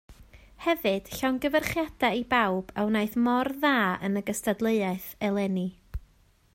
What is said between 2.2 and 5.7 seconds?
i bawb a wnaeth mor dda yn y gystadleuaeth eleni